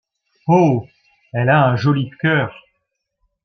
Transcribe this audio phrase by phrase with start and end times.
[0.47, 0.87] Oh!
[1.31, 2.63] elle a un joli cœur!…